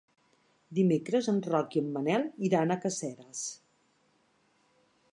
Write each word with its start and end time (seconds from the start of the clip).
Dimecres 0.77 1.29
en 1.33 1.37
Roc 1.49 1.77
i 1.77 1.83
en 1.83 1.93
Manel 1.99 2.27
iran 2.49 2.75
a 2.75 2.81
Caseres. 2.87 3.47